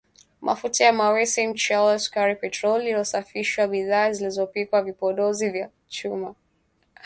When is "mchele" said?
1.47-1.99